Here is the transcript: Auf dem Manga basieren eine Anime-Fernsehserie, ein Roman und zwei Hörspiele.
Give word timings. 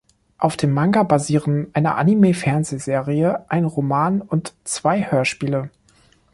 Auf 0.39 0.57
dem 0.57 0.73
Manga 0.73 1.03
basieren 1.03 1.67
eine 1.73 1.93
Anime-Fernsehserie, 1.93 3.45
ein 3.49 3.65
Roman 3.65 4.19
und 4.23 4.55
zwei 4.63 5.11
Hörspiele. 5.11 5.69